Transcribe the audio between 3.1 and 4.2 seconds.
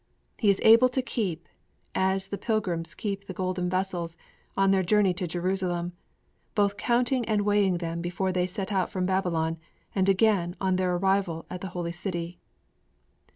the golden vessels